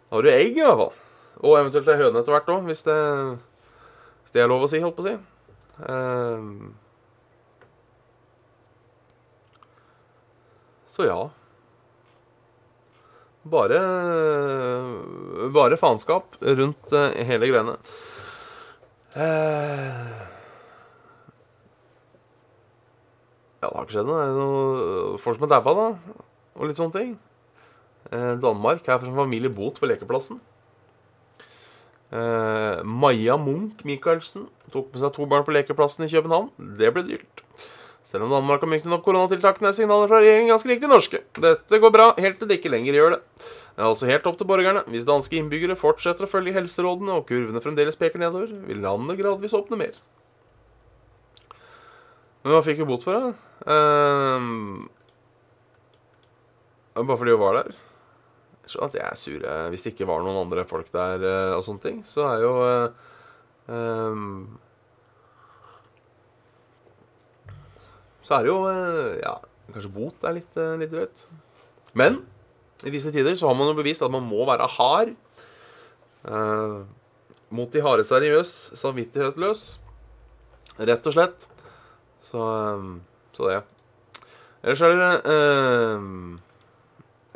Da 0.09 0.17
har 0.17 0.25
du 0.25 0.31
egg, 0.31 0.57
i 0.57 0.63
hvert 0.63 0.81
fall. 0.81 0.97
Og 1.45 1.59
eventuelt 1.59 1.91
ei 1.91 2.01
høne 2.01 2.19
etter 2.19 2.35
hvert 2.35 2.51
òg, 2.51 2.67
hvis, 2.67 2.83
hvis 2.83 4.35
det 4.35 4.43
er 4.43 4.51
lov 4.51 4.65
å 4.65 4.69
si, 4.71 4.81
holdt 4.83 4.97
på 4.97 5.05
å 5.05 5.07
si. 5.07 5.15
Ehm. 5.87 6.75
så 10.87 11.03
ja. 11.03 11.17
Bare 13.43 13.79
Bare 15.53 15.77
faenskap 15.77 16.37
rundt 16.39 16.95
eh, 16.95 17.19
hele 17.27 17.49
greiene. 17.51 17.75
Eh. 19.15 20.34
Ja, 23.65 23.71
det 23.71 23.79
har 23.79 23.85
ikke 23.87 23.95
skjedd 23.95 24.09
noe. 24.09 24.25
Noe 24.35 25.21
folk 25.21 25.39
som 25.39 25.47
er 25.47 25.55
daua, 25.55 25.73
da. 25.79 26.25
Og 26.55 26.69
litt 26.69 26.77
sånne 26.77 26.93
ting. 26.93 27.15
Eh, 28.11 28.33
Danmark. 28.41 28.85
Her 28.85 28.99
for 28.99 29.09
en 29.09 29.17
familie 29.17 29.49
bot 29.49 29.79
på 29.81 29.89
lekeplassen. 29.89 30.37
Eh, 32.13 32.83
Maja 32.85 33.39
Munch 33.41 33.81
Michaelsen 33.87 34.45
tok 34.69 34.91
med 34.93 35.01
seg 35.01 35.15
to 35.15 35.25
barn 35.25 35.45
på 35.47 35.55
lekeplassen 35.55 36.05
i 36.05 36.11
København. 36.11 36.51
Det 36.77 36.93
ble 36.93 37.07
dyrt. 37.07 37.41
Selv 38.05 38.27
om 38.27 38.35
Danmark 38.35 38.61
har 38.61 38.69
myknet 38.69 38.93
opp 38.93 39.05
koronatiltakene, 39.07 39.71
er 39.71 39.73
signaler 39.73 40.11
fra 40.11 40.21
regjeringen 40.21 40.51
ganske 40.53 40.77
de 40.77 40.89
norske. 40.91 41.23
Dette 41.41 41.79
går 41.81 41.93
bra, 41.95 42.11
helt 42.21 42.37
til 42.37 42.51
det 42.51 42.59
ikke 42.59 42.69
lenger 42.69 42.93
gjør 42.93 43.15
det. 43.15 43.21
Det 43.41 43.81
er 43.81 43.87
altså 43.89 44.07
helt 44.11 44.27
opp 44.29 44.37
til 44.37 44.47
borgerne. 44.47 44.85
Hvis 44.93 45.07
danske 45.09 45.39
innbyggere 45.39 45.75
fortsetter 45.79 46.27
å 46.27 46.29
følge 46.29 46.53
helserådene 46.53 47.17
og 47.17 47.25
kurvene 47.31 47.63
fremdeles 47.63 47.97
peker 47.97 48.21
nedover, 48.21 48.53
vil 48.69 48.85
landet 48.85 49.17
gradvis 49.17 49.57
åpne 49.57 49.81
mer. 49.81 49.97
Men 52.45 52.53
hva 52.53 52.61
fikk 52.61 52.83
hun 52.83 52.91
bot 52.91 53.01
for, 53.01 53.17
da? 53.17 53.31
Ehm, 53.73 54.85
bare 56.93 57.17
fordi 57.17 57.33
hun 57.33 57.41
var 57.41 57.57
der? 57.57 57.71
Skjønner 58.69 58.91
at 58.91 58.97
jeg 58.99 59.05
er 59.07 59.17
sur 59.17 59.47
hvis 59.73 59.85
det 59.85 59.93
ikke 59.93 60.07
var 60.09 60.21
noen 60.25 60.43
andre 60.43 60.65
folk 60.69 60.87
der 60.93 61.25
uh, 61.25 61.55
og 61.57 61.65
sånne 61.65 61.81
ting. 61.81 61.97
Så 62.05 62.21
er 62.29 62.45
jo 62.45 62.53
uh, 62.61 62.93
um, 63.69 64.45
Så 68.25 68.37
er 68.37 68.45
det 68.45 68.49
jo 68.49 68.61
uh, 68.65 69.17
Ja, 69.21 69.35
kanskje 69.73 69.93
bot 69.93 70.25
er 70.25 70.37
litt, 70.37 70.57
eh, 70.57 70.77
litt 70.81 70.93
drøyt. 70.93 71.25
Men 71.97 72.21
i 72.85 72.93
disse 72.93 73.11
tider 73.13 73.37
så 73.37 73.49
har 73.49 73.57
man 73.57 73.71
jo 73.71 73.77
bevist 73.77 74.05
at 74.05 74.13
man 74.13 74.25
må 74.25 74.45
være 74.47 74.67
hard. 74.77 75.15
Eh, 76.25 76.77
mot 77.55 77.71
de 77.71 77.81
harde 77.85 78.05
seriøs, 78.07 78.53
samvittighetsløs. 78.77 79.65
Rett 80.85 81.09
og 81.09 81.15
slett. 81.15 81.47
Så, 82.25 82.41
eh, 82.41 82.83
så 83.37 83.49
det. 83.51 83.61
Ellers 84.65 84.81
er 84.81 84.95
det 84.97 85.13
eh, 85.29 85.97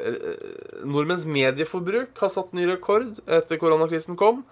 eh, 0.02 0.84
Nordmenns 0.90 1.28
medieforbruk 1.30 2.18
har 2.18 2.32
satt 2.34 2.56
ny 2.58 2.66
rekord 2.72 3.20
etter 3.30 3.62
koronakrisen 3.62 4.18
kom. 4.18 4.44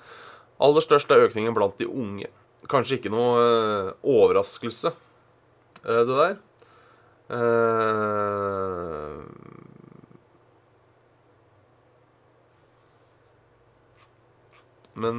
Aller 0.62 0.84
størst 0.86 1.12
er 1.14 1.26
økningen 1.26 1.56
blant 1.58 1.78
de 1.82 1.88
unge. 1.90 2.30
Kanskje 2.70 2.98
ikke 3.00 3.14
noe 3.14 3.42
eh, 3.42 3.92
overraskelse, 4.06 4.94
eh, 5.84 6.04
det 6.06 6.16
der. 6.22 6.38
Eh, 7.34 7.38
men 14.98 15.16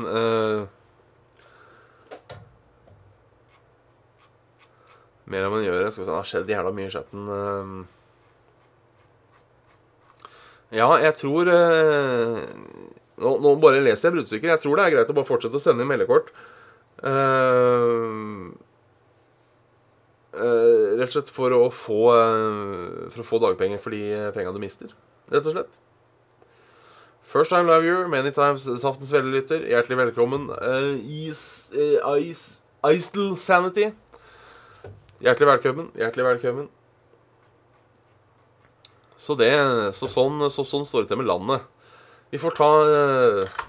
Mer 5.28 5.44
enn 5.44 5.52
man 5.52 5.64
gjør 5.64 5.90
Skal 5.92 6.02
vi 6.02 6.06
se, 6.06 6.11
det 6.11 6.18
har 6.18 6.28
skjedd 6.32 6.52
jævla 6.54 6.75
mye 6.76 6.88
i 6.88 6.94
chatten. 6.94 7.30
eh. 7.38 7.94
Ja, 10.78 10.88
jeg 11.00 11.14
tror 11.16 11.49
eh, 11.49 12.40
nå, 13.18 13.30
nå 13.40 13.54
bare 13.62 13.80
leser 13.80 14.08
jeg 14.08 14.18
bruddstykker. 14.18 14.52
Jeg 14.52 14.62
tror 14.62 14.76
det 14.76 14.85
er 14.85 14.94
greit 14.97 15.12
å 15.12 15.16
bare 15.16 15.28
fortsette 15.28 15.56
å 15.56 15.62
sende 15.62 15.85
inn 15.85 15.90
meldekort. 15.90 16.32
Uh, 16.99 18.50
rett 20.99 21.06
og 21.08 21.14
slett 21.14 21.30
for 21.30 21.54
å 21.54 21.68
få 21.70 21.99
uh, 22.11 23.04
For 23.14 23.23
å 23.23 23.26
få 23.26 23.38
dagpenger 23.42 23.78
for 23.82 23.94
de 23.94 24.32
penga 24.35 24.50
du 24.54 24.58
mister. 24.62 24.90
Rett 25.32 25.47
og 25.47 25.54
slett. 25.54 25.78
First 27.28 27.52
time 27.52 27.68
love 27.68 27.85
you, 27.87 28.08
many 28.08 28.32
times 28.32 28.66
Saftens 28.80 29.12
vellytter. 29.14 29.64
Hjertelig 29.68 30.00
velkommen. 30.02 30.49
Uh, 30.50 30.97
is, 31.04 31.70
Istel 32.88 33.37
Sanity. 33.38 33.92
Hjertelig 35.18 35.48
velkommen. 35.48 35.88
Hjertelig 35.98 36.25
velkommen. 36.25 36.68
Så 39.18 39.34
det 39.34 39.50
Så 39.98 40.06
sånn, 40.06 40.44
så, 40.46 40.62
sånn 40.62 40.87
står 40.87 41.04
det 41.04 41.10
til 41.10 41.18
med 41.18 41.26
landet. 41.26 41.64
Vi 42.30 42.38
får 42.38 42.54
ta 42.54 42.68
eh, 42.87 43.64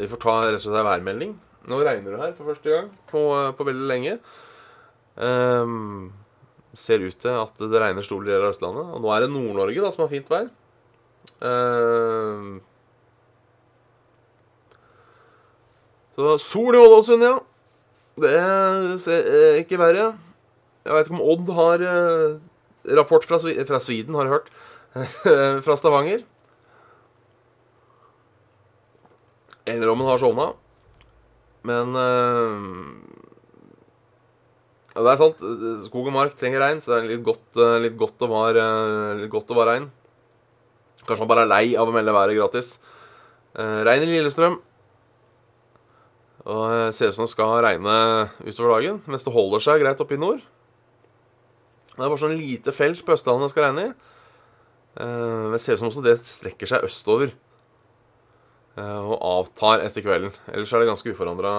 Vi 0.00 0.08
får 0.08 0.22
ta 0.22 0.36
rett 0.46 0.56
og 0.56 0.64
slett 0.64 0.80
en 0.80 0.88
værmelding. 0.88 1.36
Nå 1.68 1.80
regner 1.84 2.14
det 2.14 2.22
her 2.22 2.32
for 2.38 2.48
første 2.54 2.72
gang 2.72 2.88
på, 3.10 3.20
på 3.58 3.68
veldig 3.68 3.88
lenge. 3.90 4.16
Um, 5.16 6.12
ser 6.76 7.04
ut 7.04 7.16
til 7.20 7.36
at 7.36 7.56
det 7.58 7.80
regner 7.80 8.04
store 8.06 8.28
deler 8.28 8.46
av 8.46 8.54
Østlandet. 8.54 8.92
Og 8.96 9.02
nå 9.02 9.12
er 9.12 9.24
det 9.24 9.32
Nord-Norge 9.32 9.82
da 9.82 9.90
som 9.92 10.06
har 10.06 10.12
fint 10.12 10.30
vær. 10.30 10.46
Um, 11.40 12.60
så 16.16 16.36
sol 16.40 16.78
i 16.78 16.84
Ålesund, 16.84 17.26
ja. 17.26 17.40
Det 18.22 18.38
er 18.38 19.58
ikke 19.64 19.80
verre. 19.82 20.14
Jeg 20.86 20.94
veit 20.94 21.08
ikke 21.10 21.18
om 21.18 21.26
Odd 21.34 21.52
har 21.56 21.82
eh, 21.82 22.38
rapport 22.96 23.26
fra, 23.26 23.40
fra 23.42 23.82
Sweden, 23.82 24.14
har 24.14 24.28
jeg 24.28 24.36
hørt. 24.38 24.50
fra 25.66 25.76
Stavanger. 25.76 26.22
Eller 29.66 29.90
om 29.90 30.00
han 30.00 30.12
har 30.12 30.22
sovna. 30.22 30.46
Men 31.66 31.96
eh, 31.98 32.66
ja, 34.94 35.02
Det 35.02 35.12
er 35.12 35.20
sant. 35.20 35.42
Skog 35.88 36.10
og 36.10 36.14
mark 36.14 36.36
trenger 36.38 36.62
regn, 36.62 36.82
så 36.82 36.94
det 36.94 36.98
er 37.00 37.10
litt 37.14 37.24
godt, 37.26 37.48
eh, 37.58 37.78
litt 37.84 37.98
godt 37.98 38.22
å 38.24 38.30
være 38.30 38.66
litt 39.22 39.32
godt 39.32 39.50
å 39.52 39.58
være 39.58 39.74
regn. 39.74 39.90
Kanskje 41.02 41.22
man 41.22 41.32
bare 41.34 41.46
er 41.46 41.52
lei 41.52 41.66
av 41.78 41.90
å 41.90 41.94
melde 41.94 42.14
været 42.14 42.38
gratis. 42.38 42.76
Eh, 43.58 43.82
regn 43.86 44.06
i 44.06 44.10
Lillestrøm. 44.14 44.60
Og 46.46 46.94
ser 46.94 47.10
ut 47.10 47.16
som 47.16 47.26
det 47.26 47.32
skal 47.32 47.56
regne 47.64 47.94
utover 48.46 48.76
dagen, 48.76 49.00
mens 49.10 49.26
det 49.26 49.34
holder 49.34 49.64
seg 49.64 49.80
greit 49.82 50.02
oppe 50.02 50.14
i 50.14 50.20
nord. 50.22 50.44
Det 51.96 52.04
er 52.04 52.10
bare 52.12 52.20
sånn 52.20 52.36
lite 52.36 52.72
felt 52.76 53.00
på 53.06 53.14
Østlandet 53.16 53.48
jeg 53.48 53.54
skal 53.54 53.66
regne 53.70 53.84
i. 53.88 53.92
Uh, 54.96 55.52
det 55.52 55.60
ser 55.60 55.76
ut 55.76 55.80
som 55.82 55.88
også 55.90 56.04
det 56.04 56.16
strekker 56.24 56.68
seg 56.70 56.84
østover. 56.88 57.32
eh, 58.76 59.00
Og 59.00 59.16
avtar 59.24 59.80
etter 59.84 60.04
kvelden. 60.04 60.32
Ellers 60.52 60.72
er 60.76 60.80
det 60.84 60.88
ganske 60.90 61.12
uforandra 61.14 61.52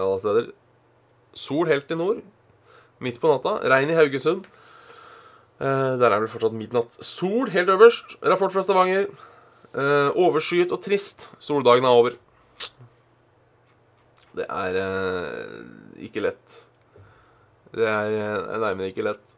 alle 0.00 0.18
steder. 0.22 0.50
Sol 1.36 1.68
helt 1.68 1.90
i 1.92 1.98
nord. 2.00 2.22
Midt 3.04 3.20
på 3.20 3.28
natta. 3.28 3.58
Regn 3.68 3.90
i 3.92 3.96
Haugesund. 3.98 4.46
Eh, 5.60 5.96
Der 6.00 6.10
er 6.10 6.20
det 6.24 6.30
fortsatt 6.32 6.56
midnatt. 6.56 6.96
Sol 7.04 7.48
helt 7.52 7.68
øverst. 7.68 8.16
Rapport 8.24 8.52
fra 8.52 8.62
Stavanger. 8.64 9.08
Eh, 9.76 10.10
Overskyet 10.16 10.72
og 10.72 10.80
trist. 10.84 11.28
Soldagen 11.38 11.84
er 11.84 11.92
over. 11.92 12.16
Det 14.36 14.46
er 14.48 14.76
eh, 14.80 16.04
ikke 16.08 16.24
lett. 16.24 16.60
Det 17.76 17.84
er 17.88 18.58
nærmere 18.60 18.88
ikke 18.92 19.04
lett 19.04 19.32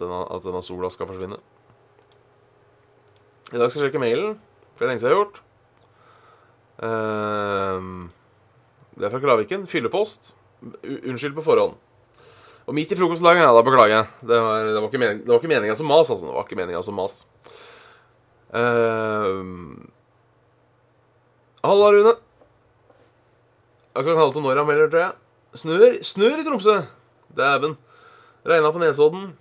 denne, 0.00 0.22
at 0.26 0.46
denne 0.46 0.62
sola 0.64 0.90
skal 0.92 1.08
forsvinne. 1.10 1.38
I 3.50 3.58
dag 3.58 3.70
skal 3.70 3.82
jeg 3.82 3.90
sjekke 3.90 4.02
mailen. 4.02 4.36
For 4.74 4.84
det 4.84 4.86
er 4.86 4.90
lenge 4.92 5.02
siden 5.02 5.10
jeg 5.10 5.18
har 5.18 5.24
gjort. 5.24 5.40
Uh, 6.80 7.80
det 8.96 9.06
er 9.06 9.14
fra 9.14 9.22
Klaviken. 9.22 9.66
Fyllepost. 9.70 10.32
Unnskyld 10.62 11.36
på 11.38 11.44
forhånd. 11.44 11.78
Og 12.68 12.76
midt 12.76 12.92
i 12.92 12.98
frokostdagen, 12.98 13.42
ja, 13.42 13.50
da 13.50 13.62
beklager 13.66 13.96
jeg. 13.96 14.08
Det 14.30 14.36
var, 14.44 14.68
det 14.68 14.78
var 14.78 14.88
ikke, 14.90 15.14
det 15.24 15.32
var 15.32 15.40
ikke 15.40 15.50
meninga 15.50 15.76
som 15.78 15.88
mas, 15.90 16.10
altså. 16.12 16.28
Det 16.28 16.36
var 16.36 16.46
ikke 16.46 16.60
meninga 16.60 16.82
som 16.86 16.98
mas. 17.00 17.24
Uh, 18.50 19.42
Halla, 21.66 21.90
Rune. 21.92 22.14
Akkurat 23.90 24.20
halv 24.20 24.32
til 24.36 24.44
Norra 24.46 24.64
melder, 24.64 24.88
tror 24.88 25.02
jeg. 25.02 25.12
Snør, 25.60 25.98
snør 26.06 26.38
i 26.38 26.46
Tromsø. 26.46 26.76
Dæven. 27.36 27.74
Regna 28.46 28.70
på 28.70 28.78
Nesodden. 28.78 29.32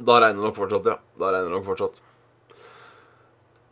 Da 0.00 0.20
regner 0.22 0.40
det 0.40 0.48
nok 0.48 0.56
fortsatt, 0.56 0.88
ja. 0.88 0.96
Da 1.20 1.32
regner 1.34 1.50
det 1.50 1.56
nok 1.58 1.66
fortsatt. 1.68 2.00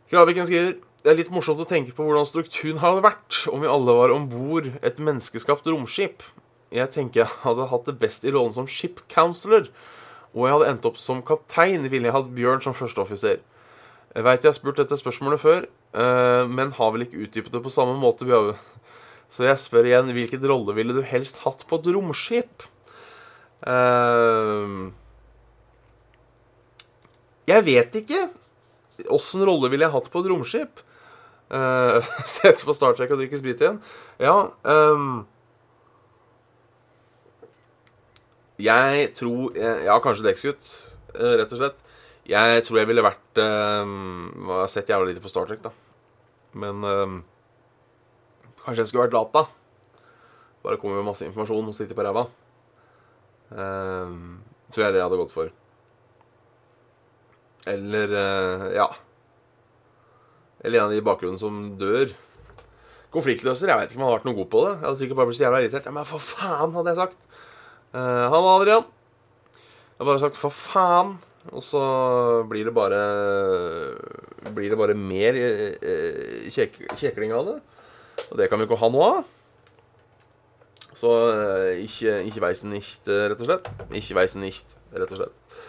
Kraviken 0.09 0.47
skriver 0.49 0.77
Det 0.99 1.11
er 1.13 1.17
litt 1.19 1.31
morsomt 1.31 1.61
å 1.63 1.67
tenke 1.69 1.93
på 1.95 2.03
hvordan 2.03 2.27
strukturen 2.27 2.81
hadde 2.81 3.05
vært 3.05 3.45
om 3.53 3.61
vi 3.63 3.69
alle 3.71 3.93
var 3.95 4.11
om 4.11 4.25
bord 4.27 4.67
et 4.83 4.97
menneskeskapt 4.99 5.69
romskip. 5.71 6.25
Jeg 6.75 6.91
tenker 6.91 7.23
jeg 7.23 7.37
hadde 7.45 7.69
hatt 7.71 7.87
det 7.87 7.95
best 8.01 8.25
i 8.27 8.33
rollen 8.35 8.51
som 8.53 8.67
ship 8.67 8.99
counselor. 9.09 9.69
Og 10.35 10.45
jeg 10.45 10.53
hadde 10.53 10.67
endt 10.73 10.89
opp 10.89 10.99
som 11.01 11.23
kaptein, 11.25 11.87
ville 11.89 12.09
jeg 12.09 12.15
hatt 12.17 12.29
Bjørn 12.35 12.61
som 12.61 12.75
førsteoffiser. 12.77 13.39
Jeg 14.09 14.25
veit 14.25 14.43
jeg 14.43 14.49
har 14.49 14.57
spurt 14.57 14.81
dette 14.81 14.97
spørsmålet 14.99 15.41
før, 15.41 15.65
eh, 15.93 16.43
men 16.49 16.75
har 16.77 16.91
vel 16.93 17.05
ikke 17.05 17.23
utdypet 17.25 17.53
det 17.55 17.63
på 17.63 17.73
samme 17.73 17.95
måte. 17.97 18.27
Bjørn. 18.27 18.59
Så 19.29 19.45
jeg 19.45 19.61
spør 19.61 19.85
igjen, 19.85 20.09
hvilken 20.13 20.45
rolle 20.49 20.73
ville 20.77 20.93
du 20.93 21.03
helst 21.05 21.41
hatt 21.45 21.65
på 21.69 21.79
et 21.79 21.89
romskip? 21.93 22.65
Eh, 23.63 24.77
jeg 27.49 27.65
vet 27.65 27.97
ikke. 28.01 28.27
Åssen 29.15 29.43
rolle 29.47 29.71
ville 29.71 29.87
jeg 29.87 29.95
hatt 29.95 30.11
på 30.11 30.23
et 30.23 30.31
romskip? 30.33 30.85
Uh, 31.49 32.05
Sette 32.29 32.61
på 32.61 32.75
Star 32.77 32.93
Trek 32.93 33.09
og 33.09 33.17
drikke 33.17 33.37
sprit 33.39 33.57
igjen? 33.57 33.79
Ja 34.21 34.35
um, 34.69 35.23
Jeg 38.59 39.07
tror 39.17 39.55
eh, 39.55 39.85
Ja, 39.87 39.95
kanskje 40.03 40.25
dekksgutt, 40.27 40.67
eh, 41.15 41.35
rett 41.39 41.53
og 41.55 41.61
slett. 41.61 41.79
Jeg 42.29 42.63
tror 42.67 42.81
jeg 42.81 42.89
ville 42.89 43.05
vært 43.05 43.41
um, 43.41 44.27
Jeg 44.35 44.59
har 44.59 44.69
sett 44.69 44.91
jævla 44.91 45.07
lite 45.09 45.23
på 45.23 45.31
Star 45.31 45.47
Trek, 45.49 45.63
da. 45.63 45.71
Men 46.59 46.83
um, 46.83 47.15
kanskje 48.65 48.83
jeg 48.83 48.91
skulle 48.91 49.07
vært 49.07 49.15
lata. 49.15 49.45
Bare 50.65 50.77
komme 50.81 50.99
med 50.99 51.07
masse 51.07 51.25
informasjon 51.25 51.71
og 51.71 51.77
sitte 51.77 51.95
på 51.95 52.03
ræva. 52.03 52.27
Um, 53.49 54.41
tror 54.69 54.85
jeg 54.85 54.97
det 54.97 55.05
hadde 55.05 55.21
gått 55.23 55.33
for. 55.33 55.53
Eller 57.67 58.13
eh, 58.15 58.65
ja. 58.77 58.87
Eller 60.63 60.79
en 60.79 60.85
av 60.87 60.93
de 60.93 60.99
i 60.99 61.05
bakgrunnen 61.05 61.39
som 61.39 61.61
dør. 61.79 62.11
Konfliktløser. 63.13 63.71
Jeg 63.71 63.79
vet 63.79 63.91
ikke 63.91 63.99
om 63.99 64.05
han 64.05 64.11
har 64.11 64.19
vært 64.19 64.27
noe 64.29 64.37
god 64.37 64.51
på 64.51 64.61
det. 64.65 64.73
Jeg 64.75 64.85
hadde 64.85 65.01
sikkert 65.01 65.19
bare 65.19 65.29
blitt 65.29 65.39
så 65.39 65.45
jævla 65.45 65.63
irritert. 65.63 65.89
Ja, 65.89 65.95
men 65.95 66.07
for 66.07 66.23
faen, 66.23 66.75
hadde 66.75 66.93
jeg 66.93 66.99
sagt. 66.99 67.17
Uh, 67.89 68.27
han 68.29 68.37
og 68.37 68.51
Adrian. 68.51 68.85
Jeg 69.55 69.97
hadde 69.97 70.09
bare 70.11 70.21
sagt 70.21 70.39
for 70.39 70.53
faen. 70.53 71.15
Og 71.49 71.63
så 71.63 71.81
blir 72.51 72.67
det 72.67 72.73
bare 72.75 72.99
Blir 74.53 74.69
det 74.69 74.77
bare 74.77 74.93
mer 74.93 75.37
uh, 75.39 76.45
kjek, 76.51 76.77
kjekling 76.99 77.33
av 77.33 77.47
det. 77.47 77.57
Og 78.29 78.37
det 78.37 78.49
kan 78.51 78.59
vi 78.59 78.67
ikke 78.67 78.79
ha 78.83 78.91
noe 78.93 79.09
av. 79.15 79.35
Så 80.99 81.09
uh, 81.31 81.71
ikke, 81.79 82.19
ikke 82.27 82.43
veisen 82.43 82.75
nicht, 82.75 83.07
rett 83.07 83.39
og 83.39 83.49
slett. 83.49 83.73
Ikke 83.95 84.19
veisen 84.19 84.43
nicht, 84.45 84.77
rett 84.93 85.15
og 85.15 85.23
slett. 85.23 85.59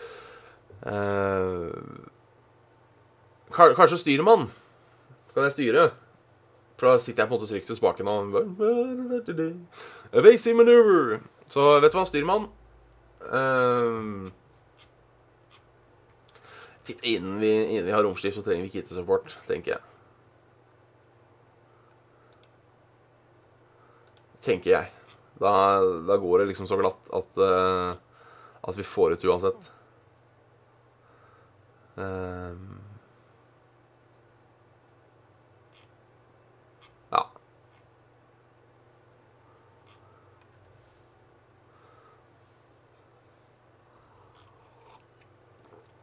Eh, 0.86 1.70
ka- 3.52 3.74
kanskje 3.76 3.98
styrmann. 4.00 4.48
Kan 5.34 5.44
jeg 5.46 5.52
styre? 5.52 5.90
For 6.80 6.88
da 6.88 6.98
sitter 6.98 7.22
jeg 7.22 7.28
på 7.28 7.34
en 7.36 7.40
måte 7.40 7.50
trygt 7.50 7.68
ved 7.68 7.76
spaken 7.76 8.08
og 8.08 8.20
Evasive 10.16 10.56
maneuver. 10.56 11.20
Så 11.50 11.66
vet 11.82 11.92
du 11.92 11.98
hva, 11.98 12.06
styrmann 12.08 12.46
uh, 13.28 14.30
Innen 17.04 17.36
vi, 17.38 17.50
innen 17.76 17.84
vi 17.86 17.92
har 17.92 18.02
romstift 18.02 18.34
så 18.38 18.42
trenger 18.42 18.64
vi 18.64 18.70
ikke 18.72 18.80
IT-support, 18.86 19.36
tenker 19.46 19.76
jeg. 19.76 19.82
Tenker 24.42 24.70
jeg. 24.72 24.88
Da, 25.40 25.52
da 26.08 26.16
går 26.20 26.42
det 26.42 26.48
liksom 26.50 26.66
så 26.68 26.78
glatt 26.80 27.12
at, 27.14 27.38
uh, 27.38 27.92
at 28.66 28.78
vi 28.80 28.86
får 28.88 29.14
ut 29.18 29.28
uansett. 29.28 29.68
Ehm. 32.00 32.78
ja. 37.12 37.22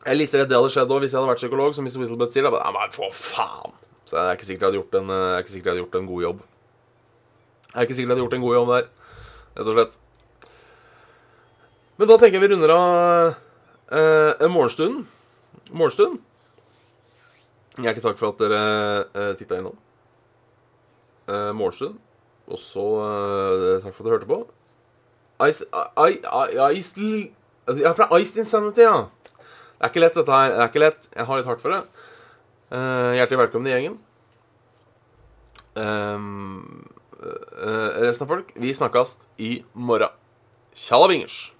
Jeg 0.05 0.13
er 0.13 0.19
litt 0.21 0.35
redd 0.37 0.51
det 0.51 0.55
hadde 0.55 0.69
skjedd 0.71 0.93
òg 0.93 1.03
hvis 1.03 1.15
jeg 1.15 1.19
hadde 1.19 1.31
vært 1.31 1.41
psykolog, 1.41 1.73
som 1.75 1.87
Mr. 1.87 1.99
Whistlebutt 2.03 2.35
sier. 2.35 2.47
bare, 2.51 2.71
men 2.75 2.93
for 2.95 3.11
faen! 3.11 3.75
Så 4.07 4.15
jeg 4.15 4.29
er 4.29 4.37
ikke 4.37 4.47
sikker 4.47 4.63
jeg 4.63 4.69
hadde 4.69 4.79
gjort 4.79 5.01
en, 5.01 5.09
jeg 5.11 5.65
hadde 5.65 5.81
gjort 5.81 5.99
en 5.99 6.11
god 6.13 6.21
jobb. 6.27 6.45
Jeg 7.73 7.81
er 7.81 7.87
ikke 7.87 7.97
sikker 7.97 8.07
jeg 8.07 8.15
hadde 8.15 8.23
gjort 8.23 8.37
en 8.37 8.45
god 8.45 8.55
jobb 8.55 8.71
der, 8.75 8.87
rett 9.57 9.67
og 9.67 9.75
slett. 9.75 9.99
Men 11.97 12.09
da 12.11 12.15
tenker 12.21 12.37
jeg 12.37 12.45
vi 12.45 12.53
runder 12.53 12.71
av 12.77 12.87
eh, 13.89 14.47
morgenstunden. 14.47 14.53
Morgenstund. 14.53 15.16
Hjertelig 17.77 18.03
takk 18.03 18.17
for 18.17 18.31
at 18.31 18.39
dere 18.41 18.61
eh, 19.13 19.33
titta 19.37 19.59
innom. 19.59 19.75
Eh, 21.27 21.51
morgenstund. 21.53 21.99
Og 22.47 22.61
så 22.61 22.85
eh, 23.03 23.83
takk 23.83 23.93
for 23.93 24.01
at 24.01 24.07
dere 24.07 24.17
hørte 24.17 24.29
på. 24.29 24.39
Ice, 25.45 25.67
I, 25.69 26.17
I, 26.17 26.79
Ice, 26.79 27.09
ja, 27.77 27.91
fra 27.93 28.07
Iced 28.17 28.39
Insanity, 28.41 28.81
ja. 28.87 29.05
Det 29.77 29.85
er 29.85 29.91
ikke 29.91 30.01
lett, 30.01 30.17
dette 30.17 30.33
her. 30.33 30.53
Det 30.55 30.63
er 30.63 30.71
ikke 30.71 30.81
lett. 30.81 31.09
Jeg 31.13 31.29
har 31.29 31.37
litt 31.39 31.49
hardt 31.51 31.61
for 31.61 31.75
det. 31.75 31.81
Eh, 32.73 33.11
hjertelig 33.19 33.43
velkommen 33.43 33.69
i 33.69 33.75
gjengen. 33.75 33.99
Um, 35.77 36.87
resten 38.01 38.25
av 38.25 38.31
folk, 38.31 38.49
vi 38.57 38.73
snakkes 38.73 39.19
i 39.37 39.51
morgen. 39.77 40.15
Tjalla 40.73 41.11
bingers. 41.11 41.51